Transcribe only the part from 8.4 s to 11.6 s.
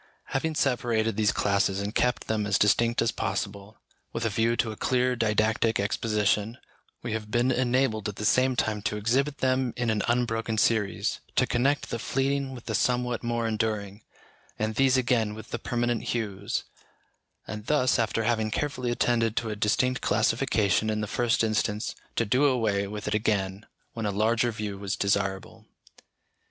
time to exhibit them in an unbroken series, to